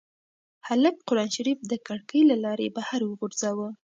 [0.67, 3.69] هلک قرانشریف د کړکۍ له لارې بهر وغورځاوه.